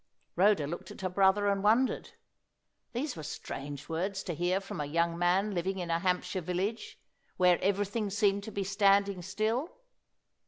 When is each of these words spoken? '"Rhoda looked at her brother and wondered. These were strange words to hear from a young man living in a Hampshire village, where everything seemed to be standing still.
'"Rhoda 0.35 0.65
looked 0.65 0.89
at 0.89 1.01
her 1.01 1.09
brother 1.09 1.47
and 1.47 1.63
wondered. 1.63 2.13
These 2.91 3.15
were 3.15 3.21
strange 3.21 3.87
words 3.87 4.23
to 4.23 4.33
hear 4.33 4.59
from 4.59 4.81
a 4.81 4.85
young 4.85 5.15
man 5.15 5.53
living 5.53 5.77
in 5.77 5.91
a 5.91 5.99
Hampshire 5.99 6.41
village, 6.41 6.97
where 7.37 7.59
everything 7.61 8.09
seemed 8.09 8.41
to 8.45 8.51
be 8.51 8.63
standing 8.63 9.21
still. 9.21 9.69